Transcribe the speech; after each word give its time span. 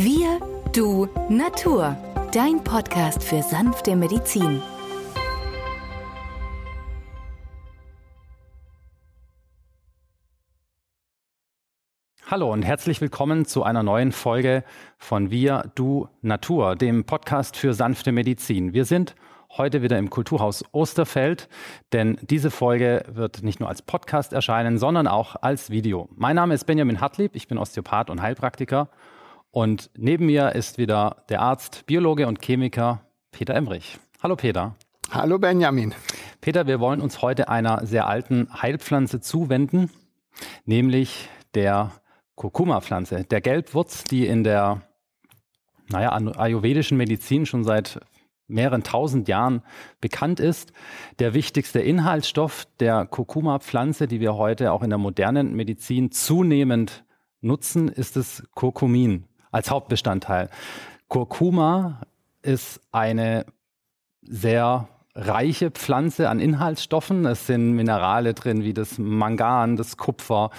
Wir, 0.00 0.38
du, 0.72 1.08
Natur. 1.28 1.96
Dein 2.32 2.62
Podcast 2.62 3.20
für 3.20 3.42
sanfte 3.42 3.96
Medizin. 3.96 4.62
Hallo 12.30 12.52
und 12.52 12.62
herzlich 12.62 13.00
willkommen 13.00 13.44
zu 13.44 13.64
einer 13.64 13.82
neuen 13.82 14.12
Folge 14.12 14.62
von 14.98 15.32
Wir, 15.32 15.72
du, 15.74 16.08
Natur, 16.22 16.76
dem 16.76 17.02
Podcast 17.02 17.56
für 17.56 17.74
sanfte 17.74 18.12
Medizin. 18.12 18.72
Wir 18.72 18.84
sind 18.84 19.16
heute 19.56 19.82
wieder 19.82 19.98
im 19.98 20.10
Kulturhaus 20.10 20.64
Osterfeld, 20.70 21.48
denn 21.92 22.18
diese 22.22 22.52
Folge 22.52 23.02
wird 23.08 23.42
nicht 23.42 23.58
nur 23.58 23.68
als 23.68 23.82
Podcast 23.82 24.32
erscheinen, 24.32 24.78
sondern 24.78 25.08
auch 25.08 25.34
als 25.42 25.70
Video. 25.70 26.08
Mein 26.14 26.36
Name 26.36 26.54
ist 26.54 26.66
Benjamin 26.66 27.00
Hartlieb, 27.00 27.34
ich 27.34 27.48
bin 27.48 27.58
Osteopath 27.58 28.10
und 28.10 28.22
Heilpraktiker 28.22 28.90
und 29.50 29.90
neben 29.96 30.26
mir 30.26 30.54
ist 30.54 30.78
wieder 30.78 31.24
der 31.28 31.40
Arzt, 31.40 31.86
Biologe 31.86 32.26
und 32.26 32.40
Chemiker 32.42 33.02
Peter 33.30 33.54
Emrich. 33.54 33.98
Hallo 34.22 34.36
Peter. 34.36 34.74
Hallo 35.10 35.38
Benjamin. 35.38 35.94
Peter, 36.40 36.66
wir 36.66 36.80
wollen 36.80 37.00
uns 37.00 37.22
heute 37.22 37.48
einer 37.48 37.86
sehr 37.86 38.06
alten 38.06 38.48
Heilpflanze 38.60 39.20
zuwenden, 39.20 39.90
nämlich 40.64 41.28
der 41.54 41.92
Kurkuma-Pflanze, 42.34 43.24
der 43.24 43.40
Gelbwurz, 43.40 44.04
die 44.04 44.26
in 44.26 44.44
der 44.44 44.82
naja, 45.88 46.10
ayurvedischen 46.10 46.98
Medizin 46.98 47.46
schon 47.46 47.64
seit 47.64 48.00
mehreren 48.48 48.82
tausend 48.82 49.28
Jahren 49.28 49.62
bekannt 50.00 50.40
ist. 50.40 50.72
Der 51.18 51.34
wichtigste 51.34 51.80
Inhaltsstoff 51.80 52.66
der 52.80 53.06
Kurkuma-Pflanze, 53.06 54.08
die 54.08 54.20
wir 54.20 54.34
heute 54.34 54.72
auch 54.72 54.82
in 54.82 54.90
der 54.90 54.98
modernen 54.98 55.54
Medizin 55.54 56.10
zunehmend 56.10 57.04
nutzen, 57.40 57.88
ist 57.88 58.16
das 58.16 58.42
Kurkumin 58.54 59.27
als 59.50 59.70
Hauptbestandteil. 59.70 60.50
Kurkuma 61.08 62.02
ist 62.42 62.80
eine 62.92 63.46
sehr 64.22 64.88
reiche 65.14 65.70
Pflanze 65.70 66.28
an 66.28 66.38
Inhaltsstoffen. 66.38 67.26
Es 67.26 67.46
sind 67.46 67.72
Minerale 67.72 68.34
drin 68.34 68.62
wie 68.62 68.74
das 68.74 68.98
Mangan, 68.98 69.76
das 69.76 69.96
Kupfer, 69.96 70.50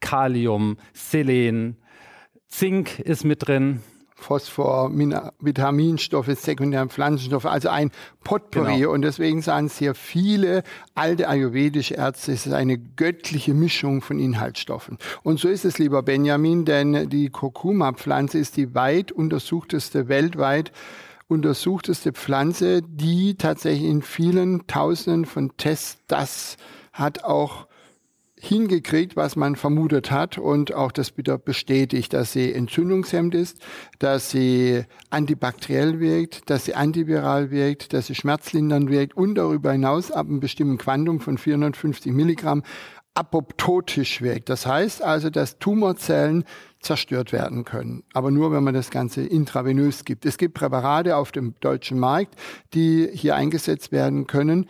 Kalium, 0.00 0.78
Selen, 0.94 1.76
Zink 2.46 2.98
ist 2.98 3.24
mit 3.24 3.46
drin. 3.46 3.82
Phosphor, 4.18 4.90
Vitaminstoffe, 5.40 6.34
sekundäre 6.34 6.88
Pflanzenstoffe, 6.88 7.46
also 7.46 7.68
ein 7.68 7.92
Potpourri. 8.24 8.80
Genau. 8.80 8.92
Und 8.92 9.02
deswegen 9.02 9.42
sagen 9.42 9.68
sehr 9.68 9.94
viele 9.94 10.64
alte 10.94 11.28
ayurvedische 11.28 11.94
Ärzte, 11.94 12.32
es 12.32 12.44
ist 12.44 12.52
eine 12.52 12.78
göttliche 12.78 13.54
Mischung 13.54 14.02
von 14.02 14.18
Inhaltsstoffen. 14.18 14.98
Und 15.22 15.38
so 15.38 15.48
ist 15.48 15.64
es, 15.64 15.78
lieber 15.78 16.02
Benjamin, 16.02 16.64
denn 16.64 17.08
die 17.08 17.30
Kurkuma-Pflanze 17.30 18.38
ist 18.38 18.56
die 18.56 18.74
weit 18.74 19.12
untersuchteste, 19.12 20.08
weltweit 20.08 20.72
untersuchteste 21.28 22.12
Pflanze, 22.12 22.82
die 22.82 23.36
tatsächlich 23.36 23.88
in 23.88 24.02
vielen 24.02 24.66
Tausenden 24.66 25.26
von 25.26 25.56
Tests 25.56 25.98
das 26.08 26.56
hat 26.92 27.22
auch 27.22 27.67
hingekriegt, 28.40 29.16
was 29.16 29.36
man 29.36 29.56
vermutet 29.56 30.10
hat 30.10 30.38
und 30.38 30.74
auch 30.74 30.92
das 30.92 31.16
wieder 31.16 31.38
bestätigt, 31.38 32.12
dass 32.12 32.32
sie 32.32 32.52
entzündungshemmend 32.52 33.34
ist, 33.34 33.58
dass 33.98 34.30
sie 34.30 34.84
antibakteriell 35.10 36.00
wirkt, 36.00 36.48
dass 36.50 36.64
sie 36.64 36.74
antiviral 36.74 37.50
wirkt, 37.50 37.92
dass 37.92 38.06
sie 38.06 38.14
schmerzlindernd 38.14 38.90
wirkt 38.90 39.16
und 39.16 39.34
darüber 39.36 39.72
hinaus 39.72 40.10
ab 40.10 40.26
einem 40.26 40.40
bestimmten 40.40 40.78
Quantum 40.78 41.20
von 41.20 41.38
450 41.38 42.12
Milligramm 42.12 42.62
apoptotisch 43.18 44.22
wirkt. 44.22 44.48
Das 44.48 44.64
heißt 44.64 45.02
also, 45.02 45.28
dass 45.28 45.58
Tumorzellen 45.58 46.44
zerstört 46.80 47.32
werden 47.32 47.64
können. 47.64 48.04
Aber 48.12 48.30
nur, 48.30 48.52
wenn 48.52 48.62
man 48.62 48.74
das 48.74 48.90
Ganze 48.90 49.22
intravenös 49.22 50.04
gibt. 50.04 50.24
Es 50.24 50.38
gibt 50.38 50.54
Präparate 50.54 51.16
auf 51.16 51.32
dem 51.32 51.54
deutschen 51.58 51.98
Markt, 51.98 52.36
die 52.74 53.08
hier 53.12 53.34
eingesetzt 53.34 53.90
werden 53.90 54.28
können, 54.28 54.66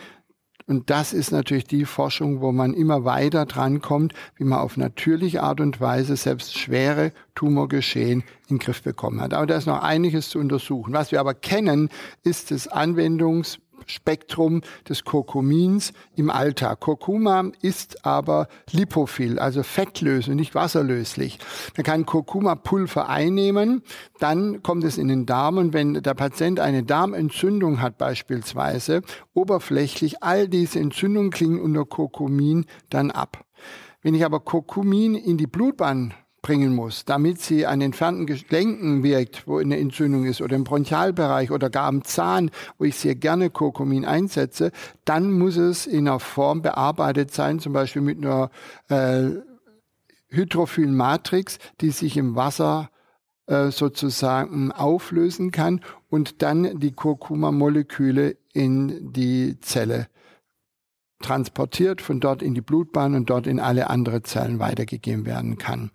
und 0.69 0.91
das 0.91 1.15
ist 1.15 1.33
natürlich 1.33 1.65
die 1.65 1.87
Forschung, 1.87 2.43
wo 2.43 2.53
man 2.53 2.75
immer 2.75 3.05
weiter 3.05 3.47
drankommt, 3.47 4.13
wie 4.37 4.45
man 4.45 4.59
auf 4.59 4.77
natürliche 4.77 5.43
Art 5.43 5.61
und 5.61 5.81
Weise 5.81 6.15
selbst 6.15 6.59
schwere 6.59 7.13
Tumorgeschehen 7.35 8.23
in 8.49 8.57
den 8.57 8.59
Griff 8.59 8.83
bekommen 8.83 9.23
hat. 9.23 9.33
Aber 9.33 9.47
da 9.47 9.57
ist 9.57 9.67
noch 9.67 9.83
einiges 9.83 10.29
zu 10.29 10.39
untersuchen. 10.39 10.93
Was 10.93 11.11
wir 11.11 11.21
aber 11.21 11.33
kennen, 11.33 11.89
ist 12.23 12.51
das 12.51 12.71
Anwendungs- 12.71 13.59
Spektrum 13.89 14.63
des 14.89 15.05
Kurkumins 15.05 15.93
im 16.17 16.31
Alltag. 16.31 16.81
Kurkuma 16.81 17.51
ist 17.63 18.05
aber 18.05 18.49
lipophil, 18.71 19.39
also 19.39 19.63
fettlöslich, 19.63 20.37
nicht 20.37 20.55
wasserlöslich. 20.55 21.39
Man 21.77 21.85
kann 21.85 22.07
Kurkuma-Pulver 22.07 23.09
einnehmen, 23.09 23.83
dann 24.19 24.63
kommt 24.63 24.85
es 24.85 24.99
in 24.99 25.09
den 25.09 25.27
Darm 25.27 25.59
und 25.59 25.73
wenn 25.73 25.95
der 25.95 26.15
Patient 26.15 26.61
eine 26.61 26.83
Darmentzündung 26.83 27.81
hat 27.81 27.99
beispielsweise, 27.99 29.03
oberflächlich, 29.35 30.23
all 30.23 30.49
diese 30.49 30.79
Entzündungen 30.79 31.31
klingen 31.31 31.61
unter 31.61 31.85
Kurkumin 31.85 32.67
dann 32.91 33.11
ab. 33.11 33.45
Wenn 34.03 34.15
ich 34.15 34.25
aber 34.25 34.41
Kurkumin 34.41 35.15
in 35.15 35.39
die 35.39 35.47
Blutbahn 35.47 36.15
bringen 36.43 36.75
muss, 36.75 37.05
damit 37.05 37.41
sie 37.41 37.67
an 37.67 37.81
entfernten 37.81 38.27
Gelenken 38.27 39.03
wirkt, 39.03 39.47
wo 39.47 39.59
eine 39.59 39.79
Entzündung 39.79 40.25
ist, 40.25 40.41
oder 40.41 40.57
im 40.57 40.65
Bronchialbereich 40.65 41.51
oder 41.51 41.69
gar 41.71 41.87
am 41.87 42.05
Zahn, 42.05 42.51
wo 42.79 42.85
ich 42.85 42.97
sehr 42.97 43.15
gerne 43.15 43.51
Kurkumin 43.51 44.05
einsetze, 44.05 44.71
dann 45.05 45.33
muss 45.33 45.57
es 45.57 45.87
in 45.87 46.09
einer 46.09 46.21
Form 46.21 46.63
bearbeitet 46.63 47.33
sein, 47.33 47.59
zum 47.59 47.73
Beispiel 47.73 48.03
mit 48.03 48.19
einer 48.19 48.51
äh, 48.89 49.31
hydrophilen 50.29 50.95
Matrix, 50.95 51.59
die 51.81 51.91
sich 51.91 52.17
im 52.17 52.37
Wasser 52.37 52.91
äh, 53.47 53.71
sozusagen 53.71 54.73
auflösen 54.73 55.51
kann 55.51 55.81
und 56.09 56.43
dann 56.43 56.79
die 56.79 56.93
Kurkuma-Moleküle 56.93 58.37
in 58.53 59.13
die 59.13 59.59
Zelle 59.61 60.09
transportiert, 61.21 62.01
von 62.01 62.21
dort 62.21 62.43
in 62.43 62.55
die 62.55 62.61
Blutbahn 62.61 63.15
und 63.15 63.31
dort 63.31 63.47
in 63.47 63.61
alle 63.61 63.91
anderen 63.91 64.25
Zellen 64.25 64.59
weitergegeben 64.59 65.27
werden 65.27 65.59
kann. 65.59 65.91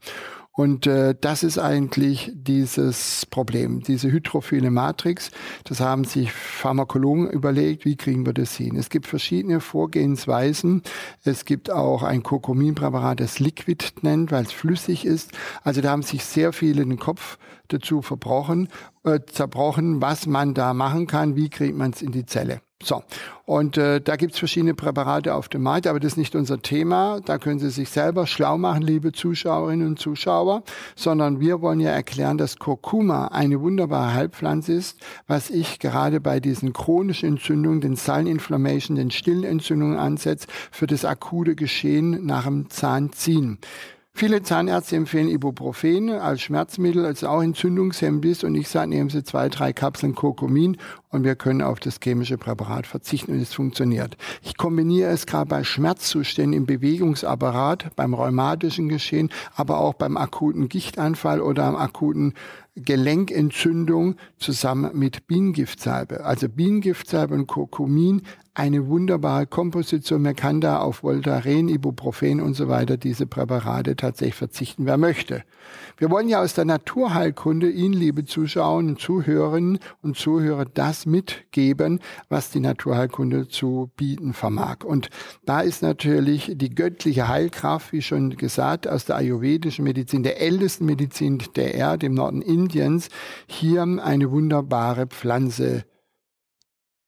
Und 0.56 0.86
äh, 0.86 1.16
das 1.20 1.42
ist 1.42 1.58
eigentlich 1.58 2.32
dieses 2.36 3.26
Problem, 3.26 3.82
diese 3.82 4.12
hydrophile 4.12 4.70
Matrix. 4.70 5.32
Das 5.64 5.80
haben 5.80 6.04
sich 6.04 6.32
Pharmakologen 6.32 7.28
überlegt, 7.28 7.86
wie 7.86 7.96
kriegen 7.96 8.24
wir 8.28 8.34
das 8.34 8.56
hin. 8.56 8.76
Es 8.76 8.92
gibt 8.92 9.08
verschiedene 9.08 9.62
Vorgehensweisen. 9.62 10.84
Es 11.24 11.46
gibt 11.46 11.72
auch 11.72 12.04
ein 12.04 12.22
Kurkuminpräparat, 12.22 13.20
das 13.20 13.40
Liquid 13.40 13.84
nennt, 14.04 14.32
weil 14.32 14.44
es 14.44 14.52
flüssig 14.52 15.06
ist. 15.06 15.32
Also 15.64 15.82
da 15.82 15.90
haben 15.90 16.04
sich 16.04 16.24
sehr 16.24 16.54
viele 16.54 16.86
den 16.86 17.00
Kopf 17.00 17.40
dazu 17.70 18.04
verbrochen, 18.04 18.68
äh, 19.04 19.20
zerbrochen, 19.26 20.02
was 20.02 20.28
man 20.28 20.54
da 20.54 20.74
machen 20.74 21.08
kann, 21.08 21.36
wie 21.36 21.50
kriegt 21.50 21.78
man 21.78 21.92
es 21.92 22.02
in 22.02 22.12
die 22.12 22.26
Zelle. 22.26 22.62
So, 22.86 23.02
und 23.46 23.78
äh, 23.78 24.02
da 24.02 24.18
gibt's 24.18 24.40
verschiedene 24.40 24.74
Präparate 24.74 25.34
auf 25.34 25.48
dem 25.48 25.64
Markt, 25.64 25.88
aber 25.88 26.02
das 26.02 26.14
ist 26.14 26.18
nicht 26.18 26.36
unser 26.36 26.62
Thema. 26.62 27.22
Da 27.24 27.38
können 27.38 27.60
Sie 27.60 27.70
sich 27.70 27.90
selber 27.90 28.28
schlau 28.28 28.58
machen, 28.58 28.82
liebe 28.82 29.14
Zuschauerinnen 29.14 29.88
und 29.88 30.00
Zuschauer, 30.00 30.64
sondern 30.96 31.40
wir 31.40 31.62
wollen 31.62 31.80
ja 31.80 31.92
erklären, 31.92 32.38
dass 32.38 32.60
Kurkuma 32.60 33.28
eine 33.28 33.62
wunderbare 33.62 34.14
Heilpflanze 34.14 34.74
ist, 34.74 35.00
was 35.28 35.50
ich 35.50 35.80
gerade 35.80 36.20
bei 36.20 36.42
diesen 36.42 36.74
chronischen 36.74 37.30
Entzündungen, 37.30 37.80
den 37.80 37.96
Silent 37.96 38.28
Inflammation, 38.28 38.98
den 38.98 39.12
stillen 39.12 39.46
Entzündungen 39.46 39.98
ansetzt, 39.98 40.48
für 40.72 40.88
das 40.88 41.06
akute 41.06 41.56
Geschehen 41.56 42.26
nach 42.26 42.44
dem 42.46 42.70
Zahnziehen. 42.70 43.60
Viele 44.16 44.44
Zahnärzte 44.44 44.96
empfehlen 44.96 45.28
Ibuprofen 45.28 46.12
als 46.12 46.42
Schmerzmittel, 46.42 47.04
als 47.04 47.24
auch 47.24 47.42
entzündungshemmend 47.42 48.24
ist. 48.26 48.44
Und 48.44 48.54
ich 48.54 48.70
sage, 48.70 48.90
nehmen 48.90 49.10
Sie 49.10 49.24
zwei, 49.24 49.50
drei 49.50 49.74
Kapseln 49.74 50.14
Kurkumin 50.14 50.78
und 51.10 51.24
wir 51.24 51.36
können 51.36 51.64
auf 51.64 51.80
das 51.80 51.98
chemische 52.02 52.38
Präparat 52.38 52.86
verzichten 52.86 53.32
und 53.32 53.42
es 53.42 53.56
funktioniert. 53.56 54.16
Ich 54.44 54.56
kombiniere 54.56 55.10
es 55.10 55.26
gerade 55.26 55.48
bei 55.48 55.64
Schmerzzuständen 55.64 56.54
im 56.54 56.68
Bewegungsapparat, 56.68 57.96
beim 57.96 58.14
rheumatischen 58.14 58.88
Geschehen, 58.88 59.32
aber 59.56 59.80
auch 59.80 59.96
beim 59.96 60.16
akuten 60.16 60.70
Gichtanfall 60.70 61.42
oder 61.42 61.64
am 61.64 61.76
akuten 61.76 62.36
Gelenkentzündung 62.76 64.16
zusammen 64.38 64.98
mit 64.98 65.28
Bienengiftsalbe. 65.28 66.26
Also 66.26 66.50
Bienengiftsalbe 66.50 67.36
und 67.36 67.48
Kurkumin 67.48 68.24
eine 68.56 68.88
wunderbare 68.88 69.48
Komposition. 69.48 70.22
Man 70.22 70.36
kann 70.36 70.62
da 70.62 70.80
auf 70.80 71.02
Voltaren, 71.04 71.70
Ibuprofen 71.70 72.40
und 72.40 72.54
so 72.54 72.68
weiter 72.68 72.98
diese 72.98 73.26
Präparate 73.26 73.96
tatsächlich 73.96 74.36
verzichten, 74.36 74.86
wer 74.86 74.98
möchte. 74.98 75.44
Wir 75.98 76.12
wollen 76.12 76.30
ja 76.30 76.42
aus 76.42 76.54
der 76.54 76.66
Naturheilkunde 76.66 77.70
Ihnen, 77.70 77.94
liebe 77.94 78.26
Zuschauer 78.26 78.78
und 78.78 79.00
Zuhörerinnen 79.00 79.80
und 80.02 80.18
Zuhörer, 80.18 80.66
das 80.66 81.06
mitgeben, 81.06 82.00
was 82.30 82.52
die 82.52 82.60
Naturheilkunde 82.60 83.48
zu 83.48 83.92
bieten 83.96 84.34
vermag. 84.34 84.84
Und 84.84 85.10
da 85.46 85.62
ist 85.62 85.82
natürlich 85.82 86.52
die 86.56 86.76
göttliche 86.76 87.28
Heilkraft, 87.28 87.92
wie 87.92 88.02
schon 88.02 88.36
gesagt, 88.36 88.88
aus 88.88 89.06
der 89.06 89.16
ayurvedischen 89.16 89.84
Medizin, 89.84 90.22
der 90.24 90.42
ältesten 90.42 90.86
Medizin 90.86 91.42
der 91.56 91.74
Erde 91.74 92.06
im 92.06 92.14
Norden 92.14 92.42
Indiens, 92.42 92.63
hier 93.48 93.84
eine 93.84 94.32
wunderbare 94.32 95.08
Pflanze 95.08 95.86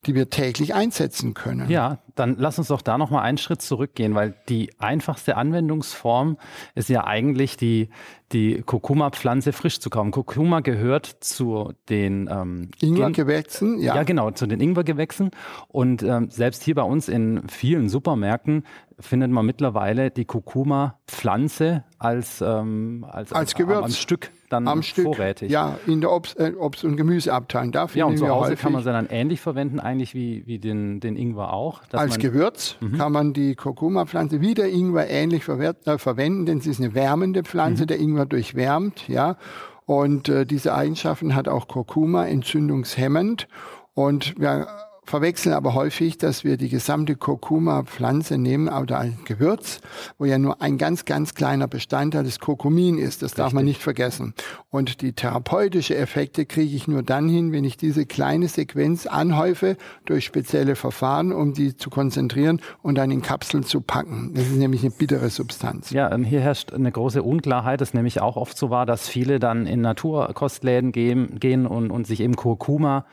die 0.05 0.15
wir 0.15 0.29
täglich 0.29 0.73
einsetzen 0.73 1.33
können. 1.33 1.69
Ja, 1.69 1.99
dann 2.15 2.35
lass 2.37 2.59
uns 2.59 2.67
doch 2.67 2.81
da 2.81 2.97
nochmal 2.97 3.23
einen 3.23 3.37
Schritt 3.37 3.61
zurückgehen, 3.61 4.15
weil 4.15 4.35
die 4.49 4.71
einfachste 4.79 5.35
Anwendungsform 5.37 6.37
ist 6.75 6.89
ja 6.89 7.05
eigentlich 7.05 7.57
die, 7.57 7.89
die 8.31 8.61
Kurkuma-Pflanze 8.61 9.51
frisch 9.51 9.79
zu 9.79 9.89
kaufen. 9.89 10.11
Kurkuma 10.11 10.59
gehört 10.59 11.05
zu 11.05 11.73
den 11.89 12.29
ähm, 12.31 12.71
Ingwergewächsen, 12.81 13.79
ja. 13.79 13.95
Ja, 13.95 14.03
genau, 14.03 14.31
zu 14.31 14.45
den 14.45 14.61
Ingwergewächsen. 14.61 15.31
Und 15.67 16.03
ähm, 16.03 16.29
selbst 16.29 16.63
hier 16.63 16.75
bei 16.75 16.83
uns 16.83 17.07
in 17.07 17.47
vielen 17.47 17.89
Supermärkten 17.89 18.63
findet 18.99 19.31
man 19.31 19.45
mittlerweile 19.45 20.11
die 20.11 20.25
Kurkuma-Pflanze 20.25 21.83
als, 21.99 22.41
ähm, 22.41 23.05
als, 23.07 23.31
als, 23.31 23.33
als 23.33 23.55
Gewürz. 23.55 23.83
am 23.83 23.91
Stück 23.91 24.31
dann 24.49 24.67
am 24.67 24.83
Stück, 24.83 25.05
vorrätig. 25.05 25.51
Ja, 25.51 25.77
in 25.87 26.01
der 26.01 26.11
Obst, 26.11 26.39
äh, 26.39 26.53
Obst 26.57 26.83
und 26.83 26.95
Gemüseabteilung. 26.97 27.71
Da 27.71 27.87
ja, 27.93 28.05
und 28.05 28.17
zu 28.17 28.27
Hause 28.27 28.51
häufig, 28.51 28.59
kann 28.59 28.71
man 28.73 28.83
sie 28.83 28.91
dann 28.91 29.07
ähnlich 29.07 29.41
verwenden, 29.41 29.79
eigentlich 29.79 30.13
wie, 30.13 30.45
wie 30.45 30.59
den, 30.59 30.99
den 30.99 31.15
Ingwer 31.15 31.53
auch. 31.53 31.81
als 31.91 32.19
Gewürz 32.19 32.77
mhm. 32.79 32.97
kann 32.97 33.11
man 33.11 33.33
die 33.33 33.55
Kurkuma-Pflanze 33.55 34.41
wie 34.41 34.53
der 34.53 34.69
Ingwer 34.69 35.09
ähnlich 35.09 35.47
äh, 35.47 35.97
verwenden, 35.97 36.45
denn 36.45 36.61
sie 36.61 36.71
ist 36.71 36.79
eine 36.79 36.93
wärmende 36.93 37.43
Pflanze. 37.43 37.83
Mhm. 37.83 37.87
Der 37.87 37.99
Ingwer 37.99 38.25
durchwärmt, 38.25 39.07
ja. 39.07 39.37
Und 39.85 40.29
äh, 40.29 40.45
diese 40.45 40.73
Eigenschaften 40.73 41.35
hat 41.35 41.47
auch 41.47 41.67
Kurkuma, 41.67 42.25
entzündungshemmend. 42.25 43.47
Und 43.93 44.39
wir 44.39 44.67
verwechseln 45.05 45.53
aber 45.53 45.73
häufig, 45.73 46.17
dass 46.17 46.43
wir 46.43 46.57
die 46.57 46.69
gesamte 46.69 47.15
Kurkuma-Pflanze 47.15 48.37
nehmen 48.37 48.67
oder 48.67 48.99
ein 48.99 49.17
Gewürz, 49.25 49.81
wo 50.17 50.25
ja 50.25 50.37
nur 50.37 50.61
ein 50.61 50.77
ganz, 50.77 51.05
ganz 51.05 51.35
kleiner 51.35 51.67
Bestandteil 51.67 52.23
des 52.23 52.39
Kurkumin 52.39 52.97
ist. 52.97 53.21
Das 53.21 53.31
Richtig. 53.31 53.37
darf 53.37 53.53
man 53.53 53.65
nicht 53.65 53.81
vergessen. 53.81 54.33
Und 54.69 55.01
die 55.01 55.13
therapeutische 55.13 55.95
Effekte 55.95 56.45
kriege 56.45 56.75
ich 56.75 56.87
nur 56.87 57.03
dann 57.03 57.29
hin, 57.29 57.51
wenn 57.51 57.63
ich 57.63 57.77
diese 57.77 58.05
kleine 58.05 58.47
Sequenz 58.47 59.05
anhäufe 59.05 59.77
durch 60.05 60.25
spezielle 60.25 60.75
Verfahren, 60.75 61.31
um 61.31 61.53
die 61.53 61.75
zu 61.75 61.89
konzentrieren 61.89 62.61
und 62.81 62.95
dann 62.95 63.11
in 63.11 63.21
Kapseln 63.21 63.63
zu 63.63 63.81
packen. 63.81 64.31
Das 64.33 64.47
ist 64.47 64.55
nämlich 64.55 64.81
eine 64.81 64.91
bittere 64.91 65.29
Substanz. 65.29 65.91
Ja, 65.91 66.11
ähm, 66.11 66.23
hier 66.23 66.41
herrscht 66.41 66.73
eine 66.73 66.91
große 66.91 67.23
Unklarheit, 67.23 67.81
das 67.81 67.93
nämlich 67.93 68.21
auch 68.21 68.35
oft 68.35 68.57
so 68.57 68.69
war, 68.69 68.85
dass 68.85 69.07
viele 69.07 69.39
dann 69.39 69.67
in 69.67 69.81
Naturkostläden 69.81 70.91
gehen, 70.91 71.39
gehen 71.39 71.65
und, 71.65 71.91
und 71.91 72.07
sich 72.07 72.21
eben 72.21 72.35
Kurkuma 72.35 73.05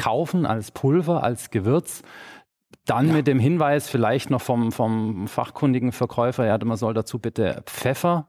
kaufen 0.00 0.46
als 0.46 0.70
Pulver, 0.70 1.22
als 1.22 1.50
Gewürz. 1.50 2.02
Dann 2.86 3.08
ja. 3.08 3.12
mit 3.12 3.26
dem 3.26 3.38
Hinweis 3.38 3.90
vielleicht 3.90 4.30
noch 4.30 4.40
vom, 4.40 4.72
vom 4.72 5.28
fachkundigen 5.28 5.92
Verkäufer, 5.92 6.46
ja, 6.46 6.58
man 6.64 6.78
soll 6.78 6.94
dazu 6.94 7.18
bitte 7.18 7.62
Pfeffer 7.66 8.28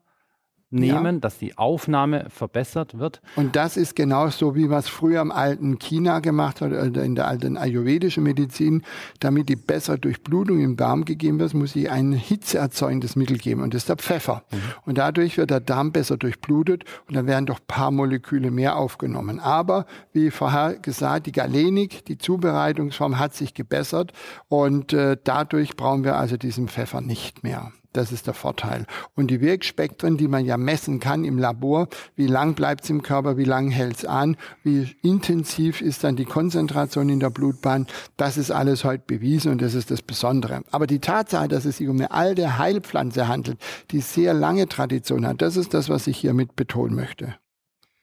nehmen, 0.71 1.15
ja. 1.15 1.19
dass 1.19 1.37
die 1.37 1.57
Aufnahme 1.57 2.27
verbessert 2.29 2.97
wird. 2.97 3.21
Und 3.35 3.55
das 3.55 3.77
ist 3.77 3.95
genauso, 3.95 4.55
wie 4.55 4.69
was 4.69 4.87
früher 4.87 5.21
im 5.21 5.31
alten 5.31 5.77
China 5.79 6.19
gemacht 6.19 6.61
hat, 6.61 6.71
oder 6.71 7.03
in 7.03 7.15
der 7.15 7.27
alten 7.27 7.57
ayurvedischen 7.57 8.23
Medizin. 8.23 8.83
Damit 9.19 9.49
die 9.49 9.55
bessere 9.55 9.99
Durchblutung 9.99 10.59
im 10.61 10.77
Darm 10.77 11.05
gegeben 11.05 11.39
wird, 11.39 11.53
muss 11.53 11.75
ich 11.75 11.91
ein 11.91 12.13
hitzeerzeugendes 12.13 13.15
Mittel 13.15 13.37
geben. 13.37 13.61
Und 13.61 13.73
das 13.73 13.83
ist 13.83 13.89
der 13.89 13.97
Pfeffer. 13.97 14.43
Mhm. 14.51 14.57
Und 14.85 14.97
dadurch 14.97 15.37
wird 15.37 15.49
der 15.49 15.59
Darm 15.59 15.91
besser 15.91 16.17
durchblutet 16.17 16.85
und 17.07 17.15
dann 17.15 17.27
werden 17.27 17.45
doch 17.45 17.59
paar 17.67 17.91
Moleküle 17.91 18.51
mehr 18.51 18.77
aufgenommen. 18.77 19.39
Aber, 19.39 19.85
wie 20.13 20.31
vorher 20.31 20.75
gesagt, 20.75 21.27
die 21.27 21.31
Galenik, 21.31 22.05
die 22.05 22.17
Zubereitungsform 22.17 23.19
hat 23.19 23.33
sich 23.33 23.53
gebessert 23.53 24.13
und 24.47 24.93
äh, 24.93 25.17
dadurch 25.21 25.75
brauchen 25.75 26.03
wir 26.03 26.15
also 26.15 26.37
diesen 26.37 26.67
Pfeffer 26.67 27.01
nicht 27.01 27.43
mehr. 27.43 27.71
Das 27.93 28.11
ist 28.11 28.27
der 28.27 28.33
Vorteil. 28.33 28.85
Und 29.15 29.31
die 29.31 29.41
Wirkspektren, 29.41 30.15
die 30.15 30.29
man 30.29 30.45
ja 30.45 30.55
messen 30.55 30.99
kann 30.99 31.25
im 31.25 31.37
Labor, 31.37 31.87
wie 32.15 32.27
lang 32.27 32.55
bleibt 32.55 32.85
es 32.85 32.89
im 32.89 33.01
Körper, 33.01 33.35
wie 33.35 33.43
lang 33.43 33.69
hält 33.69 33.97
es 33.97 34.05
an, 34.05 34.37
wie 34.63 34.95
intensiv 35.01 35.81
ist 35.81 36.03
dann 36.03 36.15
die 36.15 36.25
Konzentration 36.25 37.09
in 37.09 37.19
der 37.19 37.29
Blutbahn, 37.29 37.87
das 38.15 38.37
ist 38.37 38.51
alles 38.51 38.85
heute 38.85 39.03
bewiesen 39.05 39.51
und 39.51 39.61
das 39.61 39.73
ist 39.73 39.91
das 39.91 40.01
Besondere. 40.01 40.61
Aber 40.71 40.87
die 40.87 40.99
Tatsache, 40.99 41.49
dass 41.49 41.65
es 41.65 41.77
sich 41.77 41.89
um 41.89 41.97
eine 41.97 42.11
alte 42.11 42.57
Heilpflanze 42.57 43.27
handelt, 43.27 43.59
die 43.91 43.99
sehr 43.99 44.33
lange 44.33 44.69
Tradition 44.69 45.27
hat, 45.27 45.41
das 45.41 45.57
ist 45.57 45.73
das, 45.73 45.89
was 45.89 46.07
ich 46.07 46.17
hiermit 46.17 46.55
betonen 46.55 46.95
möchte. 46.95 47.35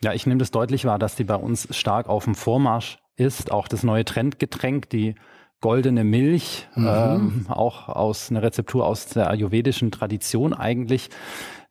Ja, 0.03 0.13
ich 0.13 0.27
nehme 0.27 0.39
das 0.39 0.51
deutlich 0.51 0.85
wahr, 0.85 0.99
dass 0.99 1.17
die 1.17 1.25
bei 1.25 1.35
uns 1.35 1.67
stark 1.77 2.09
auf 2.09 2.25
dem 2.25 2.35
Vormarsch 2.35 2.99
ist. 3.17 3.51
Auch 3.51 3.69
das 3.69 3.83
neue 3.83 4.05
Trendgetränk, 4.05 4.89
die 4.91 5.17
goldene 5.61 6.05
Milch, 6.05 6.69
mhm. 6.75 6.87
ähm, 6.89 7.47
auch 7.49 7.89
aus 7.89 8.31
einer 8.31 8.43
Rezeptur 8.43 8.87
aus 8.87 9.07
der 9.07 9.31
ayurvedischen 9.31 9.91
Tradition 9.91 10.55
eigentlich, 10.55 11.11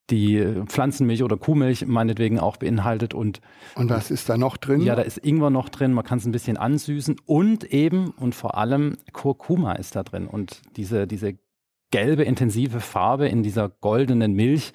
die 0.09 0.63
Pflanzenmilch 0.67 1.23
oder 1.23 1.37
Kuhmilch 1.37 1.85
meinetwegen 1.85 2.39
auch 2.39 2.57
beinhaltet. 2.57 3.13
Und, 3.13 3.41
und 3.75 3.89
was 3.89 4.09
ist 4.09 4.29
da 4.29 4.37
noch 4.37 4.57
drin? 4.57 4.81
Ja, 4.81 4.95
da 4.95 5.01
ist 5.01 5.17
Ingwer 5.17 5.49
noch 5.49 5.69
drin, 5.69 5.91
man 5.91 6.05
kann 6.05 6.19
es 6.19 6.25
ein 6.25 6.31
bisschen 6.31 6.57
ansüßen 6.57 7.17
und 7.25 7.65
eben 7.65 8.11
und 8.11 8.33
vor 8.33 8.57
allem 8.57 8.97
Kurkuma 9.11 9.73
ist 9.73 9.95
da 9.95 10.03
drin. 10.03 10.27
Und 10.27 10.61
diese, 10.77 11.07
diese 11.07 11.37
gelbe, 11.91 12.23
intensive 12.23 12.79
Farbe 12.79 13.27
in 13.27 13.43
dieser 13.43 13.69
goldenen 13.69 14.33
Milch 14.33 14.71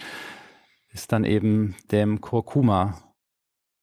ist 0.93 1.13
dann 1.13 1.25
eben 1.25 1.75
dem 1.91 2.21
Kurkuma 2.21 2.99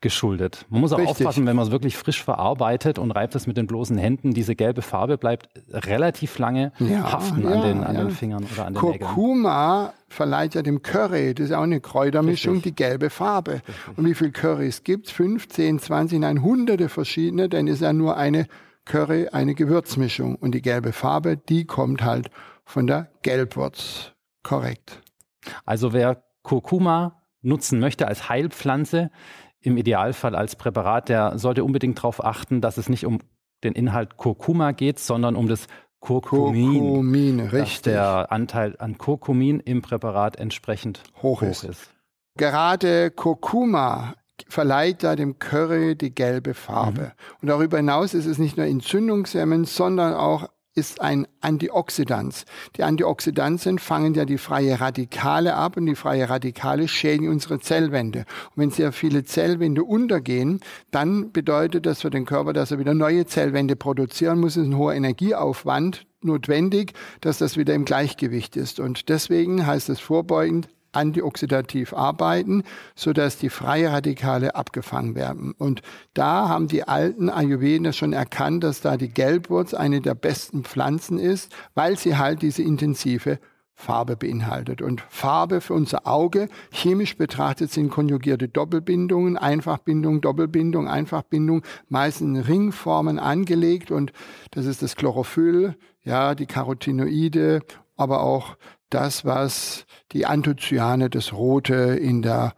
geschuldet. 0.02 0.66
Man 0.70 0.82
muss 0.82 0.94
auch 0.94 0.98
Richtig. 0.98 1.18
aufpassen, 1.18 1.46
wenn 1.46 1.56
man 1.56 1.66
es 1.66 1.72
wirklich 1.72 1.98
frisch 1.98 2.24
verarbeitet 2.24 3.00
und 3.00 3.12
reibt 3.12 3.36
es 3.36 3.48
mit 3.48 3.58
den 3.58 3.68
bloßen 3.68 3.98
Händen, 3.98 4.34
diese 4.34 4.56
gelbe 4.56 4.82
Farbe 4.82 5.18
bleibt 5.18 5.50
relativ 5.72 6.38
lange 6.40 6.72
ja, 6.80 7.12
haften 7.12 7.44
ja, 7.44 7.50
an, 7.50 7.62
den, 7.62 7.84
an 7.84 7.96
ja. 7.96 8.04
den 8.04 8.12
Fingern 8.12 8.46
oder 8.52 8.66
an 8.66 8.74
den 8.74 8.80
Kurkuma 8.80 9.78
Nägeln. 9.78 9.94
Verleiht 10.08 10.56
ja 10.56 10.62
dem 10.62 10.82
Curry, 10.82 11.36
das 11.36 11.48
ist 11.48 11.52
auch 11.52 11.62
eine 11.62 11.82
Kräutermischung, 11.82 12.56
Richtig. 12.56 12.76
die 12.78 12.84
gelbe 12.84 13.10
Farbe. 13.10 13.54
Richtig. 13.54 13.98
Und 13.98 14.06
wie 14.06 14.16
viele 14.16 14.32
Currys 14.32 14.84
gibt 14.84 15.08
es? 15.08 15.12
15, 15.12 15.80
20, 15.80 16.20
nein, 16.20 16.42
hunderte 16.42 16.90
verschiedene, 16.90 17.48
denn 17.50 17.68
es 17.68 17.76
ist 17.76 17.82
ja 17.82 17.94
nur 17.94 18.18
eine 18.18 18.48
Curry, 18.86 19.28
eine 19.28 19.54
Gewürzmischung. 19.54 20.36
Und 20.36 20.56
die 20.56 20.62
gelbe 20.62 20.94
Farbe, 20.94 21.38
die 21.38 21.66
kommt 21.66 22.04
halt 22.04 22.32
von 22.66 22.88
der 22.88 23.12
Gelbwurz. 23.22 24.14
Korrekt. 24.42 25.02
Also 25.66 25.94
wer 25.94 26.24
Kurkuma 26.42 27.22
nutzen 27.42 27.80
möchte 27.80 28.08
als 28.08 28.30
Heilpflanze, 28.30 29.12
im 29.62 29.78
Idealfall 29.78 30.36
als 30.36 30.56
Präparat, 30.56 31.10
der 31.10 31.38
sollte 31.38 31.64
unbedingt 31.64 31.98
darauf 31.98 32.24
achten, 32.24 32.62
dass 32.62 32.78
es 32.78 32.90
nicht 32.90 33.06
um 33.06 33.20
den 33.64 33.74
Inhalt 33.74 34.18
Kurkuma 34.18 34.72
geht, 34.72 35.00
sondern 35.00 35.36
um 35.36 35.48
das 35.48 35.68
Kurkumin. 36.00 36.80
Kurkumin, 36.80 37.40
richtig. 37.42 37.60
Dass 37.60 37.82
der 37.82 38.32
Anteil 38.32 38.76
an 38.80 38.98
Kurkumin 38.98 39.60
im 39.60 39.82
Präparat 39.82 40.38
entsprechend 40.38 41.04
hoch, 41.18 41.42
hoch 41.42 41.42
ist. 41.42 41.64
ist. 41.64 41.94
Gerade 42.38 43.12
Kurkuma 43.12 44.14
verleiht 44.48 45.04
da 45.04 45.18
dem 45.18 45.40
Curry 45.40 45.98
die 45.98 46.16
gelbe 46.16 46.54
Farbe. 46.54 47.02
Mhm. 47.02 47.12
Und 47.42 47.48
darüber 47.50 47.78
hinaus 47.78 48.14
ist 48.14 48.26
es 48.26 48.38
nicht 48.38 48.56
nur 48.56 48.66
entzündungshemmend, 48.66 49.68
sondern 49.68 50.14
auch 50.14 50.48
ist 50.80 51.02
ein 51.02 51.28
Antioxidant. 51.42 52.46
Die 52.78 52.84
Antioxidantien 52.84 53.80
fangen 53.80 54.14
ja 54.14 54.26
die 54.26 54.38
freie 54.38 54.80
Radikale 54.80 55.56
ab 55.56 55.78
und 55.78 55.86
die 55.86 55.96
freie 55.96 56.30
Radikale 56.30 56.88
schädigen 56.88 57.30
unsere 57.30 57.60
Zellwände. 57.60 58.20
Und 58.20 58.58
wenn 58.58 58.72
sehr 58.72 58.92
viele 58.92 59.24
Zellwände 59.24 59.84
untergehen, 59.84 60.62
dann 60.92 61.32
bedeutet 61.32 61.86
das 61.86 62.02
für 62.02 62.10
den 62.10 62.26
Körper, 62.26 62.54
dass 62.54 62.72
er 62.72 62.80
wieder 62.80 62.94
neue 62.94 63.26
Zellwände 63.26 63.76
produzieren 63.76 64.40
muss. 64.40 64.56
Es 64.56 64.64
ist 64.64 64.70
ein 64.70 64.78
hoher 64.78 64.94
Energieaufwand 64.94 66.06
notwendig, 66.22 66.94
dass 67.22 67.38
das 67.38 67.58
wieder 67.58 67.74
im 67.74 67.86
Gleichgewicht 67.86 68.56
ist. 68.56 68.80
Und 68.80 69.10
deswegen 69.10 69.66
heißt 69.66 69.90
es 69.90 70.00
vorbeugend, 70.00 70.68
antioxidativ 70.92 71.94
arbeiten, 71.94 72.64
sodass 72.96 73.38
die 73.38 73.50
freie 73.50 73.92
Radikale 73.92 74.56
abgefangen 74.56 75.16
werden. 75.16 75.54
Und 75.58 75.82
da 76.14 76.50
haben 76.50 76.68
die 76.68 76.88
alten 76.88 77.30
Ayurveden 77.30 77.92
schon 77.94 78.14
erkannt, 78.14 78.64
dass 78.64 78.82
da 78.82 78.98
die 78.98 79.10
Gelbwurz 79.10 79.74
eine 79.74 80.02
der 80.02 80.16
besten 80.16 80.64
Pflanzen 80.64 81.20
ist, 81.20 81.52
weil 81.76 81.98
sie 81.98 82.18
halt 82.18 82.42
diese 82.42 82.64
intensive 82.64 83.40
Farbe 83.80 84.18
beinhaltet. 84.18 84.82
Und 84.82 85.02
Farbe 85.08 85.62
für 85.62 85.74
unser 85.74 86.06
Auge, 86.06 86.50
chemisch 86.70 87.16
betrachtet 87.16 87.72
sind 87.72 87.90
konjugierte 87.90 88.50
Doppelbindungen, 88.50 89.38
Einfachbindung, 89.38 90.20
Doppelbindung, 90.20 90.90
Einfachbindung, 90.90 91.64
meist 91.88 92.20
in 92.20 92.36
Ringformen 92.36 93.20
angelegt 93.20 93.90
und 93.90 94.12
das 94.52 94.66
ist 94.66 94.82
das 94.82 94.98
Chlorophyll, 94.98 95.78
ja, 96.04 96.36
die 96.36 96.46
Carotinoide, 96.46 97.62
aber 98.00 98.22
auch 98.22 98.58
das, 98.90 99.26
was 99.26 99.86
die 100.12 100.26
Anthocyane, 100.26 101.10
das 101.10 101.34
Rote 101.34 101.74
in 101.74 102.22
der 102.22 102.54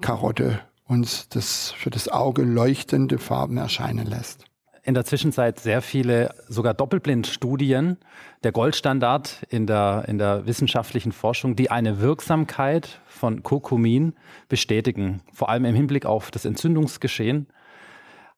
Karotte 0.00 0.60
uns 0.86 1.28
das 1.28 1.70
für 1.72 1.90
das 1.90 2.08
Auge 2.08 2.42
leuchtende 2.42 3.18
Farben 3.18 3.58
erscheinen 3.58 4.06
lässt. 4.06 4.44
In 4.82 4.94
der 4.94 5.04
Zwischenzeit 5.04 5.60
sehr 5.60 5.82
viele, 5.82 6.34
sogar 6.48 6.72
Doppelblindstudien, 6.72 7.98
der 8.42 8.52
Goldstandard 8.52 9.42
in 9.50 9.66
der, 9.66 10.04
in 10.08 10.16
der 10.16 10.46
wissenschaftlichen 10.46 11.12
Forschung, 11.12 11.56
die 11.56 11.70
eine 11.70 12.00
Wirksamkeit 12.00 13.00
von 13.06 13.42
Kurkumin 13.42 14.14
bestätigen, 14.48 15.20
vor 15.34 15.50
allem 15.50 15.66
im 15.66 15.74
Hinblick 15.74 16.06
auf 16.06 16.30
das 16.30 16.46
Entzündungsgeschehen. 16.46 17.48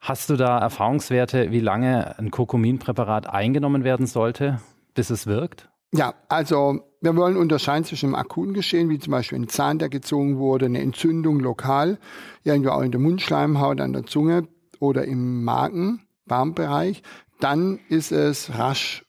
Hast 0.00 0.28
du 0.28 0.36
da 0.36 0.58
Erfahrungswerte, 0.58 1.52
wie 1.52 1.60
lange 1.60 2.18
ein 2.18 2.32
Kurkuminpräparat 2.32 3.28
eingenommen 3.28 3.84
werden 3.84 4.06
sollte, 4.06 4.60
bis 4.94 5.10
es 5.10 5.26
wirkt? 5.28 5.70
Ja, 5.92 6.14
also 6.28 6.80
wir 7.00 7.16
wollen 7.16 7.36
unterscheiden 7.36 7.84
zwischen 7.84 8.06
einem 8.06 8.14
akuten 8.14 8.54
Geschehen, 8.54 8.88
wie 8.90 8.98
zum 8.98 9.10
Beispiel 9.10 9.38
ein 9.38 9.48
Zahn, 9.48 9.78
der 9.78 9.88
gezogen 9.88 10.38
wurde, 10.38 10.66
eine 10.66 10.80
Entzündung 10.80 11.40
lokal, 11.40 11.98
irgendwo 12.44 12.70
auch 12.70 12.82
in 12.82 12.92
der 12.92 13.00
Mundschleimhaut, 13.00 13.80
an 13.80 13.92
der 13.92 14.04
Zunge 14.04 14.46
oder 14.78 15.04
im 15.04 15.42
Magen, 15.42 16.06
Darmbereich. 16.26 17.02
Dann 17.40 17.80
ist 17.88 18.12
es 18.12 18.56
rasch 18.56 19.04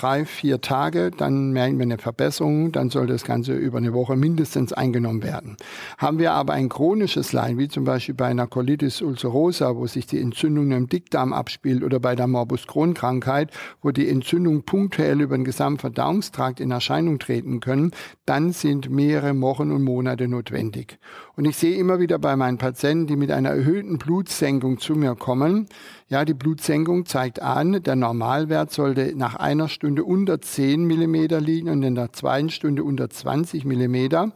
drei, 0.00 0.24
vier 0.24 0.60
Tage, 0.60 1.10
dann 1.10 1.52
merken 1.52 1.78
wir 1.78 1.82
eine 1.82 1.98
Verbesserung, 1.98 2.72
dann 2.72 2.88
soll 2.88 3.06
das 3.06 3.24
Ganze 3.24 3.54
über 3.54 3.78
eine 3.78 3.92
Woche 3.92 4.16
mindestens 4.16 4.72
eingenommen 4.72 5.22
werden. 5.22 5.56
Haben 5.98 6.18
wir 6.18 6.32
aber 6.32 6.54
ein 6.54 6.70
chronisches 6.70 7.32
Leiden, 7.32 7.58
wie 7.58 7.68
zum 7.68 7.84
Beispiel 7.84 8.14
bei 8.14 8.26
einer 8.26 8.46
Colitis 8.46 9.02
ulcerosa, 9.02 9.76
wo 9.76 9.86
sich 9.86 10.06
die 10.06 10.20
Entzündung 10.20 10.70
im 10.72 10.88
Dickdarm 10.88 11.32
abspielt, 11.32 11.82
oder 11.82 12.00
bei 12.00 12.14
der 12.14 12.26
Morbus 12.26 12.66
Crohn-Krankheit, 12.66 13.50
wo 13.82 13.90
die 13.90 14.08
Entzündung 14.08 14.62
punktuell 14.62 15.20
über 15.20 15.36
den 15.36 15.44
gesamten 15.44 15.80
Verdauungstrakt 15.80 16.60
in 16.60 16.70
Erscheinung 16.70 17.18
treten 17.18 17.60
können, 17.60 17.92
dann 18.24 18.52
sind 18.52 18.88
mehrere 18.88 19.38
Wochen 19.40 19.70
und 19.70 19.82
Monate 19.82 20.28
notwendig. 20.28 20.98
Und 21.36 21.44
ich 21.44 21.56
sehe 21.56 21.76
immer 21.76 22.00
wieder 22.00 22.18
bei 22.18 22.36
meinen 22.36 22.58
Patienten, 22.58 23.06
die 23.06 23.16
mit 23.16 23.30
einer 23.30 23.50
erhöhten 23.50 23.98
Blutsenkung 23.98 24.78
zu 24.78 24.94
mir 24.94 25.14
kommen, 25.14 25.68
ja, 26.10 26.24
die 26.24 26.34
Blutsenkung 26.34 27.06
zeigt 27.06 27.40
an, 27.40 27.82
der 27.82 27.96
Normalwert 27.96 28.72
sollte 28.72 29.14
nach 29.16 29.36
einer 29.36 29.68
Stunde 29.68 30.04
unter 30.04 30.40
10 30.40 30.84
Millimeter 30.84 31.40
liegen 31.40 31.70
und 31.70 31.82
in 31.82 31.94
der 31.94 32.12
zweiten 32.12 32.50
Stunde 32.50 32.84
unter 32.84 33.08
20 33.08 33.64
Millimeter. 33.64 34.32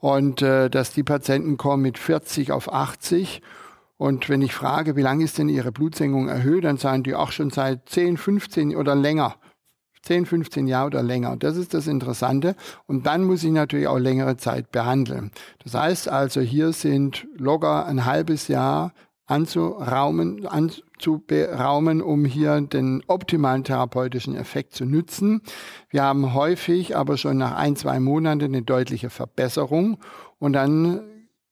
Und 0.00 0.40
äh, 0.40 0.70
dass 0.70 0.92
die 0.92 1.02
Patienten 1.02 1.58
kommen 1.58 1.82
mit 1.82 1.98
40 1.98 2.52
auf 2.52 2.72
80 2.72 3.42
und 3.98 4.30
wenn 4.30 4.40
ich 4.40 4.54
frage, 4.54 4.96
wie 4.96 5.02
lange 5.02 5.24
ist 5.24 5.36
denn 5.36 5.50
Ihre 5.50 5.72
Blutsenkung 5.72 6.28
erhöht, 6.28 6.64
dann 6.64 6.78
sagen 6.78 7.02
die 7.02 7.14
auch 7.14 7.32
schon 7.32 7.50
seit 7.50 7.86
10, 7.86 8.16
15 8.16 8.74
oder 8.74 8.94
länger. 8.94 9.36
10, 10.04 10.24
15 10.24 10.66
Jahre 10.68 10.86
oder 10.86 11.02
länger. 11.02 11.36
Das 11.36 11.58
ist 11.58 11.74
das 11.74 11.86
Interessante. 11.86 12.56
Und 12.86 13.04
dann 13.04 13.24
muss 13.24 13.44
ich 13.44 13.50
natürlich 13.50 13.88
auch 13.88 13.98
längere 13.98 14.38
Zeit 14.38 14.72
behandeln. 14.72 15.32
Das 15.62 15.74
heißt 15.74 16.08
also, 16.08 16.40
hier 16.40 16.72
sind 16.72 17.26
locker 17.36 17.84
ein 17.84 18.06
halbes 18.06 18.48
Jahr 18.48 18.94
anzuraumen, 19.26 20.46
anzuberaumen, 21.00 22.02
um 22.02 22.24
hier 22.24 22.60
den 22.60 23.02
optimalen 23.06 23.64
therapeutischen 23.64 24.36
Effekt 24.36 24.74
zu 24.74 24.84
nutzen. 24.84 25.42
Wir 25.88 26.02
haben 26.02 26.34
häufig 26.34 26.96
aber 26.96 27.16
schon 27.16 27.38
nach 27.38 27.56
ein, 27.56 27.76
zwei 27.76 28.00
Monaten 28.00 28.44
eine 28.44 28.62
deutliche 28.62 29.10
Verbesserung. 29.10 29.98
Und 30.38 30.52
dann 30.52 31.00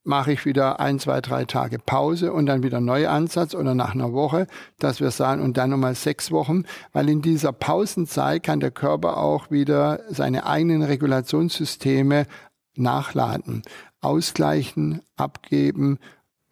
mache 0.04 0.32
ich 0.32 0.44
wieder 0.44 0.80
ein, 0.80 0.98
zwei, 0.98 1.20
drei 1.20 1.44
Tage 1.44 1.78
Pause 1.78 2.32
und 2.32 2.46
dann 2.46 2.62
wieder 2.62 2.80
Neuansatz 2.80 3.54
oder 3.54 3.74
nach 3.74 3.94
einer 3.94 4.12
Woche, 4.12 4.46
dass 4.78 5.00
wir 5.00 5.10
sagen, 5.10 5.42
und 5.42 5.56
dann 5.56 5.70
nochmal 5.70 5.94
sechs 5.94 6.30
Wochen, 6.30 6.64
weil 6.92 7.08
in 7.10 7.20
dieser 7.20 7.52
Pausenzeit 7.52 8.42
kann 8.42 8.60
der 8.60 8.70
Körper 8.70 9.18
auch 9.18 9.50
wieder 9.50 10.00
seine 10.08 10.46
eigenen 10.46 10.82
Regulationssysteme 10.82 12.26
nachladen, 12.76 13.62
ausgleichen, 14.00 15.02
abgeben, 15.16 15.98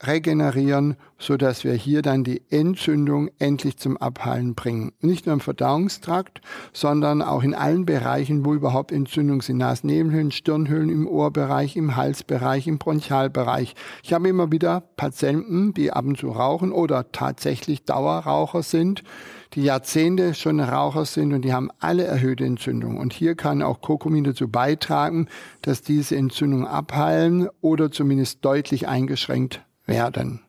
regenerieren, 0.04 0.96
so 1.18 1.36
dass 1.36 1.64
wir 1.64 1.72
hier 1.72 2.02
dann 2.02 2.22
die 2.22 2.42
Entzündung 2.50 3.30
endlich 3.38 3.78
zum 3.78 3.96
Abheilen 3.96 4.54
bringen. 4.54 4.92
Nicht 5.00 5.26
nur 5.26 5.32
im 5.32 5.40
Verdauungstrakt, 5.40 6.42
sondern 6.72 7.22
auch 7.22 7.42
in 7.42 7.54
allen 7.54 7.86
Bereichen, 7.86 8.44
wo 8.44 8.52
überhaupt 8.52 8.92
Entzündungen 8.92 9.40
sind. 9.40 9.56
Nasennebenhöhlen, 9.56 10.32
Stirnhöhlen, 10.32 10.90
im 10.90 11.06
Ohrbereich, 11.06 11.76
im 11.76 11.96
Halsbereich, 11.96 12.66
im 12.66 12.78
Bronchialbereich. 12.78 13.74
Ich 14.02 14.12
habe 14.12 14.28
immer 14.28 14.52
wieder 14.52 14.82
Patienten, 14.96 15.72
die 15.72 15.92
ab 15.92 16.04
und 16.04 16.18
zu 16.18 16.28
rauchen 16.28 16.72
oder 16.72 17.10
tatsächlich 17.12 17.84
Dauerraucher 17.84 18.62
sind, 18.62 19.02
die 19.54 19.62
Jahrzehnte 19.62 20.34
schon 20.34 20.60
Raucher 20.60 21.06
sind 21.06 21.32
und 21.32 21.42
die 21.42 21.54
haben 21.54 21.70
alle 21.78 22.04
erhöhte 22.04 22.44
Entzündungen. 22.44 22.98
Und 22.98 23.14
hier 23.14 23.34
kann 23.36 23.62
auch 23.62 23.80
Kurkumin 23.80 24.24
dazu 24.24 24.48
beitragen, 24.48 25.28
dass 25.62 25.80
diese 25.80 26.16
Entzündungen 26.16 26.66
abheilen 26.66 27.48
oder 27.62 27.90
zumindest 27.90 28.44
deutlich 28.44 28.88
eingeschränkt 28.88 29.65
werden. 29.86 30.40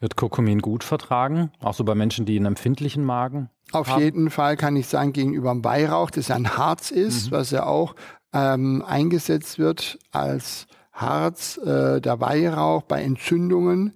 Wird 0.00 0.16
Kurkumin 0.16 0.60
gut 0.60 0.84
vertragen, 0.84 1.50
auch 1.60 1.74
so 1.74 1.84
bei 1.84 1.94
Menschen, 1.94 2.24
die 2.24 2.36
einen 2.36 2.46
empfindlichen 2.46 3.04
Magen 3.04 3.50
Auf 3.72 3.88
haben? 3.88 4.02
jeden 4.02 4.30
Fall 4.30 4.56
kann 4.56 4.76
ich 4.76 4.86
sagen, 4.86 5.12
gegenüber 5.12 5.50
dem 5.52 5.64
Weihrauch, 5.64 6.10
das 6.10 6.30
ein 6.30 6.56
Harz 6.56 6.90
ist, 6.90 7.26
mhm. 7.26 7.30
was 7.32 7.50
ja 7.50 7.66
auch 7.66 7.94
ähm, 8.32 8.82
eingesetzt 8.86 9.58
wird 9.58 9.98
als 10.10 10.66
Harz, 10.92 11.58
äh, 11.58 12.00
der 12.00 12.20
Weihrauch 12.20 12.82
bei 12.82 13.02
Entzündungen, 13.02 13.94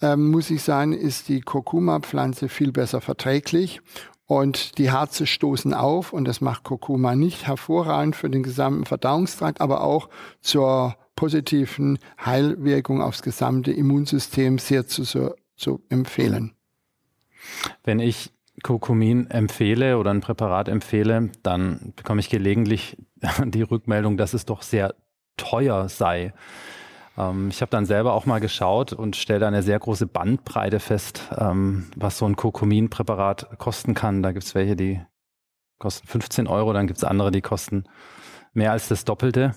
ähm, 0.00 0.30
muss 0.30 0.50
ich 0.50 0.62
sagen, 0.62 0.92
ist 0.92 1.28
die 1.28 1.40
Kurkuma-Pflanze 1.40 2.48
viel 2.48 2.72
besser 2.72 3.00
verträglich. 3.00 3.80
Und 4.28 4.78
die 4.78 4.90
Harze 4.90 5.26
stoßen 5.26 5.72
auf 5.72 6.12
und 6.12 6.26
das 6.26 6.40
macht 6.40 6.64
Kurkuma 6.64 7.14
nicht 7.14 7.46
hervorragend 7.46 8.16
für 8.16 8.28
den 8.28 8.42
gesamten 8.42 8.84
Verdauungstrakt, 8.84 9.60
aber 9.60 9.82
auch 9.82 10.08
zur 10.40 10.96
positiven 11.16 11.98
Heilwirkung 12.24 13.02
aufs 13.02 13.22
gesamte 13.22 13.72
Immunsystem 13.72 14.58
sehr 14.58 14.86
zu, 14.86 15.34
zu 15.56 15.82
empfehlen. 15.88 16.52
Wenn 17.82 17.98
ich 17.98 18.32
Kurkumin 18.62 19.30
empfehle 19.30 19.98
oder 19.98 20.10
ein 20.10 20.20
Präparat 20.20 20.68
empfehle, 20.68 21.30
dann 21.42 21.92
bekomme 21.96 22.20
ich 22.20 22.30
gelegentlich 22.30 22.96
die 23.44 23.62
Rückmeldung, 23.62 24.16
dass 24.16 24.34
es 24.34 24.44
doch 24.44 24.62
sehr 24.62 24.94
teuer 25.36 25.88
sei. 25.88 26.32
Ähm, 27.18 27.48
ich 27.48 27.60
habe 27.60 27.70
dann 27.70 27.86
selber 27.86 28.14
auch 28.14 28.26
mal 28.26 28.40
geschaut 28.40 28.92
und 28.92 29.16
stelle 29.16 29.40
da 29.40 29.48
eine 29.48 29.62
sehr 29.62 29.78
große 29.78 30.06
Bandbreite 30.06 30.80
fest, 30.80 31.22
ähm, 31.36 31.86
was 31.96 32.18
so 32.18 32.26
ein 32.26 32.36
Kurkumin-Präparat 32.36 33.58
kosten 33.58 33.94
kann. 33.94 34.22
Da 34.22 34.32
gibt 34.32 34.44
es 34.44 34.54
welche, 34.54 34.76
die 34.76 35.00
kosten 35.78 36.06
15 36.06 36.46
Euro, 36.46 36.72
dann 36.72 36.86
gibt 36.86 36.98
es 36.98 37.04
andere, 37.04 37.30
die 37.30 37.42
kosten 37.42 37.84
mehr 38.54 38.72
als 38.72 38.88
das 38.88 39.04
Doppelte. 39.04 39.54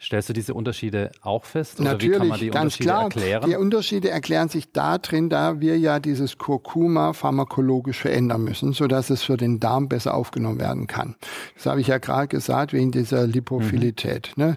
Stellst 0.00 0.28
du 0.28 0.32
diese 0.32 0.54
Unterschiede 0.54 1.10
auch 1.22 1.44
fest? 1.44 1.80
Natürlich, 1.80 2.14
wie 2.14 2.18
kann 2.18 2.28
man 2.28 2.40
die 2.40 2.50
ganz 2.50 2.64
Unterschiede 2.74 2.88
klar. 2.88 3.02
erklären? 3.02 3.50
Die 3.50 3.56
Unterschiede 3.56 4.10
erklären 4.10 4.48
sich 4.48 4.72
darin, 4.72 5.28
da 5.30 5.60
wir 5.60 5.78
ja 5.78 6.00
dieses 6.00 6.38
Kurkuma 6.38 7.12
pharmakologisch 7.12 8.00
verändern 8.00 8.44
müssen, 8.44 8.72
sodass 8.72 9.10
es 9.10 9.22
für 9.22 9.36
den 9.36 9.60
Darm 9.60 9.88
besser 9.88 10.14
aufgenommen 10.14 10.60
werden 10.60 10.86
kann. 10.86 11.16
Das 11.54 11.66
habe 11.66 11.80
ich 11.80 11.86
ja 11.86 11.98
gerade 11.98 12.28
gesagt, 12.28 12.72
wegen 12.72 12.92
dieser 12.92 13.26
Lipophilität. 13.26 14.32
Mhm. 14.36 14.44
Ne? 14.44 14.56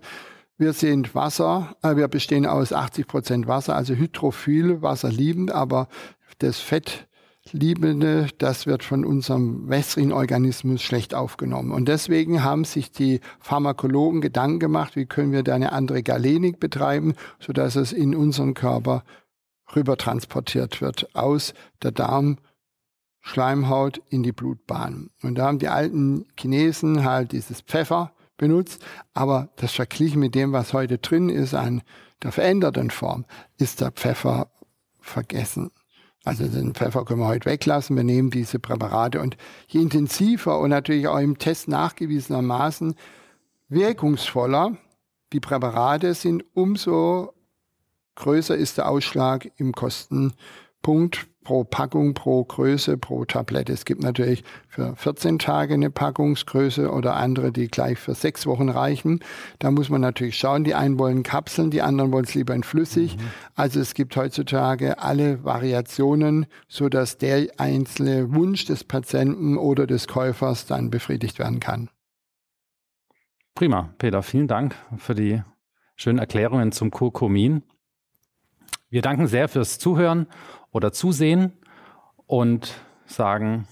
Wir 0.58 0.74
sind 0.74 1.16
Wasser, 1.16 1.76
äh, 1.84 1.96
wir 1.96 2.10
bestehen 2.10 2.46
aus 2.46 2.74
80 2.74 3.08
Prozent 3.08 3.48
Wasser, 3.48 3.76
also 3.76 3.94
hydrophil, 3.94 4.82
wasserliebend, 4.82 5.52
aber 5.52 5.88
das 6.40 6.60
Fett 6.60 7.08
Liebende, 7.54 8.28
das 8.38 8.68
wird 8.68 8.84
von 8.84 9.06
unserem 9.06 9.70
wässrigen 9.70 10.12
Organismus 10.12 10.82
schlecht 10.82 11.16
aufgenommen. 11.16 11.72
Und 11.72 11.88
deswegen 11.88 12.44
haben 12.44 12.66
sich 12.66 12.92
die 12.92 13.22
Pharmakologen 13.40 14.22
Gedanken 14.22 14.60
gemacht, 14.60 14.96
wie 14.96 15.06
können 15.06 15.32
wir 15.32 15.44
da 15.44 15.56
eine 15.56 15.72
andere 15.72 16.04
Galenik 16.04 16.60
betreiben, 16.60 17.16
sodass 17.40 17.76
es 17.76 17.92
in 17.92 18.16
unseren 18.16 18.54
Körper 18.54 19.04
rüber 19.76 19.98
transportiert 19.98 20.82
wird 20.82 21.16
aus 21.16 21.54
der 21.84 21.92
Darmschleimhaut 21.92 24.02
in 24.10 24.24
die 24.24 24.32
Blutbahn. 24.32 25.10
Und 25.22 25.36
da 25.36 25.48
haben 25.48 25.60
die 25.60 25.68
alten 25.68 26.26
Chinesen 26.40 27.04
halt 27.04 27.32
dieses 27.32 27.62
Pfeffer 27.62 28.14
benutzt, 28.38 28.84
aber 29.14 29.50
das 29.58 29.74
verglichen 29.74 30.20
mit 30.20 30.36
dem, 30.36 30.54
was 30.54 30.74
heute 30.74 30.98
drin 30.98 31.30
ist 31.30 31.54
an 31.54 31.82
der 32.24 32.32
veränderten 32.32 32.90
Form, 32.90 33.26
ist 33.58 33.82
der 33.82 33.92
Pfeffer 33.92 34.52
vergessen. 35.00 35.72
Also 36.30 36.48
den 36.48 36.76
Pfeffer 36.76 37.06
können 37.06 37.22
wir 37.22 37.28
heute 37.28 37.50
weglassen. 37.50 37.96
Wir 37.96 38.04
nehmen 38.04 38.30
diese 38.30 38.60
Präparate 38.60 39.20
und 39.20 39.36
je 39.68 39.82
intensiver 39.82 40.60
und 40.60 40.70
natürlich 40.70 41.08
auch 41.08 41.18
im 41.18 41.40
Test 41.40 41.68
nachgewiesenermaßen 41.68 42.94
wirkungsvoller 43.68 44.78
die 45.34 45.40
Präparate 45.40 46.14
sind, 46.14 46.46
umso 46.54 47.34
größer 48.14 48.56
ist 48.56 48.78
der 48.78 48.90
Ausschlag 48.90 49.52
im 49.58 49.72
Kostenpunkt 49.72 51.26
pro 51.50 51.64
Packung, 51.64 52.14
pro 52.14 52.44
Größe, 52.44 52.96
pro 53.00 53.26
Tablette. 53.26 53.74
Es 53.74 53.84
gibt 53.84 54.04
natürlich 54.04 54.44
für 54.68 54.96
14 54.96 55.40
Tage 55.40 55.74
eine 55.74 55.90
Packungsgröße 55.90 56.92
oder 56.92 57.16
andere, 57.16 57.52
die 57.52 57.70
gleich 57.70 57.98
für 57.98 58.14
sechs 58.14 58.46
Wochen 58.46 58.70
reichen. 58.70 59.22
Da 59.58 59.72
muss 59.72 59.90
man 59.90 60.00
natürlich 60.00 60.38
schauen. 60.38 60.64
Die 60.64 60.76
einen 60.76 61.00
wollen 61.00 61.24
Kapseln, 61.24 61.72
die 61.72 61.82
anderen 61.82 62.12
wollen 62.12 62.26
es 62.26 62.36
lieber 62.36 62.54
in 62.54 62.62
flüssig. 62.62 63.18
Mhm. 63.18 63.22
Also 63.56 63.80
es 63.80 63.96
gibt 63.96 64.16
heutzutage 64.16 65.00
alle 65.00 65.44
Variationen, 65.44 66.46
so 66.68 66.88
dass 66.88 67.18
der 67.18 67.48
einzelne 67.58 68.32
Wunsch 68.36 68.66
des 68.66 68.84
Patienten 68.84 69.58
oder 69.58 69.88
des 69.88 70.08
Käufers 70.08 70.68
dann 70.68 70.92
befriedigt 70.92 71.40
werden 71.40 71.60
kann. 71.60 71.90
Prima, 73.56 73.92
Peter, 73.98 74.22
vielen 74.22 74.48
Dank 74.48 74.76
für 74.98 75.16
die 75.16 75.42
schönen 75.96 76.20
Erklärungen 76.20 76.72
zum 76.72 76.92
Kurkumin. 76.92 77.64
Wir 78.90 79.02
danken 79.02 79.28
sehr 79.28 79.48
fürs 79.48 79.78
Zuhören 79.78 80.28
oder 80.72 80.92
zusehen 80.92 81.54
und 82.26 82.74
sagen 83.06 83.68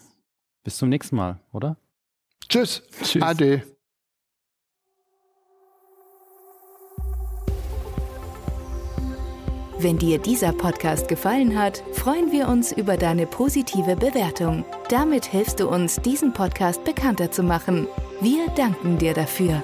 bis 0.63 0.77
zum 0.77 0.89
nächsten 0.89 1.15
Mal, 1.15 1.39
oder? 1.51 1.77
Tschüss. 2.49 2.83
Tschüss. 3.03 3.21
Ade. 3.21 3.63
Wenn 9.79 9.99
dir 9.99 10.17
dieser 10.17 10.53
Podcast 10.53 11.07
gefallen 11.07 11.57
hat, 11.57 11.83
freuen 11.93 12.31
wir 12.31 12.47
uns 12.47 12.71
über 12.71 12.97
deine 12.97 13.27
positive 13.27 13.95
Bewertung. 13.95 14.65
Damit 14.89 15.25
hilfst 15.25 15.59
du 15.59 15.69
uns, 15.69 15.97
diesen 15.97 16.33
Podcast 16.33 16.83
bekannter 16.83 17.31
zu 17.31 17.43
machen. 17.43 17.87
Wir 18.19 18.47
danken 18.55 18.97
dir 18.97 19.13
dafür. 19.13 19.63